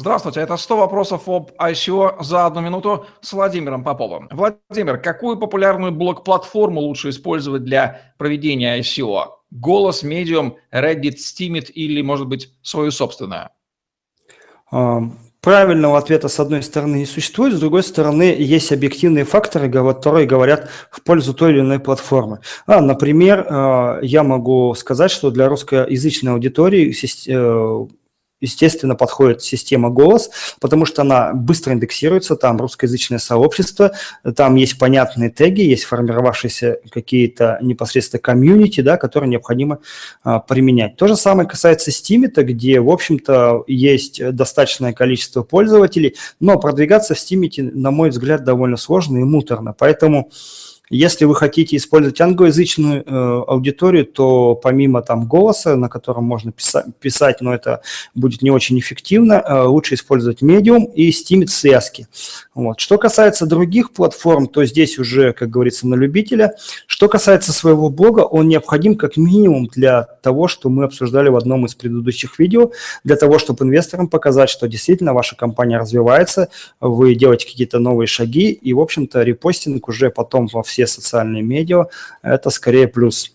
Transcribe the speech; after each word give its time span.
Здравствуйте, 0.00 0.38
это 0.38 0.56
100 0.56 0.76
вопросов 0.76 1.28
об 1.28 1.50
ICO 1.58 2.22
за 2.22 2.46
одну 2.46 2.60
минуту 2.60 3.06
с 3.20 3.32
Владимиром 3.32 3.82
Поповым. 3.82 4.28
Владимир, 4.30 4.98
какую 4.98 5.36
популярную 5.36 5.90
блок-платформу 5.90 6.80
лучше 6.80 7.08
использовать 7.08 7.64
для 7.64 8.12
проведения 8.16 8.78
ICO? 8.78 9.24
Голос, 9.50 10.04
Medium, 10.04 10.54
Reddit, 10.72 11.16
Steemit 11.16 11.72
или, 11.72 12.00
может 12.00 12.28
быть, 12.28 12.52
свою 12.62 12.92
собственную? 12.92 13.48
Правильного 14.70 15.98
ответа, 15.98 16.28
с 16.28 16.38
одной 16.38 16.62
стороны, 16.62 16.98
не 16.98 17.06
существует, 17.06 17.54
с 17.54 17.60
другой 17.60 17.82
стороны, 17.82 18.36
есть 18.38 18.70
объективные 18.70 19.24
факторы, 19.24 19.68
которые 19.68 20.28
говорят 20.28 20.70
в 20.92 21.02
пользу 21.02 21.34
той 21.34 21.50
или 21.50 21.60
иной 21.60 21.80
платформы. 21.80 22.38
А, 22.66 22.80
например, 22.80 23.46
а, 23.48 23.98
я 24.02 24.22
могу 24.22 24.74
сказать, 24.74 25.10
что 25.10 25.32
для 25.32 25.48
русскоязычной 25.48 26.32
аудитории 26.32 26.94
э, 27.28 27.86
естественно, 28.40 28.94
подходит 28.94 29.42
система 29.42 29.90
«Голос», 29.90 30.30
потому 30.60 30.86
что 30.86 31.02
она 31.02 31.32
быстро 31.32 31.72
индексируется, 31.72 32.36
там 32.36 32.58
русскоязычное 32.60 33.18
сообщество, 33.18 33.92
там 34.36 34.54
есть 34.54 34.78
понятные 34.78 35.30
теги, 35.30 35.62
есть 35.62 35.84
формировавшиеся 35.84 36.78
какие-то 36.90 37.58
непосредственно 37.60 38.20
комьюнити, 38.20 38.80
да, 38.80 38.96
которые 38.96 39.30
необходимо 39.30 39.78
а, 40.22 40.38
применять. 40.38 40.96
То 40.96 41.08
же 41.08 41.16
самое 41.16 41.48
касается 41.48 41.90
Steam, 41.90 42.28
где, 42.28 42.80
в 42.80 42.90
общем-то, 42.90 43.64
есть 43.66 44.22
достаточное 44.34 44.92
количество 44.92 45.42
пользователей, 45.42 46.16
но 46.40 46.58
продвигаться 46.58 47.14
в 47.14 47.18
Steam, 47.18 47.48
на 47.74 47.90
мой 47.90 48.10
взгляд, 48.10 48.44
довольно 48.44 48.76
сложно 48.76 49.18
и 49.18 49.24
муторно, 49.24 49.72
поэтому 49.72 50.30
если 50.90 51.24
вы 51.24 51.34
хотите 51.34 51.76
использовать 51.76 52.20
англоязычную 52.20 53.04
э, 53.04 53.42
аудиторию, 53.46 54.06
то 54.06 54.54
помимо 54.54 55.02
там 55.02 55.26
голоса, 55.26 55.76
на 55.76 55.88
котором 55.88 56.24
можно 56.24 56.52
писать, 56.52 56.86
писать 57.00 57.40
но 57.40 57.54
это 57.54 57.82
будет 58.14 58.42
не 58.42 58.50
очень 58.50 58.78
эффективно, 58.78 59.34
э, 59.34 59.62
лучше 59.62 59.94
использовать 59.94 60.42
Medium 60.42 60.92
и 60.92 61.10
Steemit 61.10 61.48
связки. 61.48 62.08
Вот. 62.54 62.80
Что 62.80 62.98
касается 62.98 63.46
других 63.46 63.92
платформ, 63.92 64.46
то 64.46 64.64
здесь 64.64 64.98
уже, 64.98 65.32
как 65.32 65.50
говорится, 65.50 65.86
на 65.86 65.94
любителя. 65.94 66.54
Что 66.86 67.08
касается 67.08 67.52
своего 67.52 67.90
блога, 67.90 68.20
он 68.20 68.48
необходим 68.48 68.96
как 68.96 69.16
минимум 69.16 69.66
для 69.66 70.02
того, 70.22 70.48
что 70.48 70.68
мы 70.68 70.84
обсуждали 70.84 71.28
в 71.28 71.36
одном 71.36 71.66
из 71.66 71.74
предыдущих 71.74 72.38
видео, 72.38 72.72
для 73.04 73.16
того, 73.16 73.38
чтобы 73.38 73.64
инвесторам 73.64 74.08
показать, 74.08 74.50
что 74.50 74.68
действительно 74.68 75.14
ваша 75.14 75.36
компания 75.36 75.78
развивается, 75.78 76.48
вы 76.80 77.14
делаете 77.14 77.46
какие-то 77.46 77.78
новые 77.78 78.06
шаги, 78.06 78.50
и, 78.50 78.72
в 78.72 78.80
общем-то, 78.80 79.22
репостинг 79.22 79.88
уже 79.88 80.10
потом 80.10 80.48
во 80.52 80.62
все 80.62 80.77
все 80.78 80.86
социальные 80.86 81.42
медиа, 81.42 81.86
это 82.22 82.50
скорее 82.50 82.86
плюс. 82.86 83.34